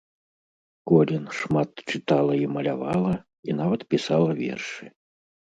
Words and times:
Колін 0.91 1.27
шмат 1.41 1.69
чытала 1.89 2.33
і 2.45 2.49
малявала, 2.55 3.13
і 3.49 3.59
нават 3.61 3.81
пісала 3.93 4.31
вершы. 4.45 4.85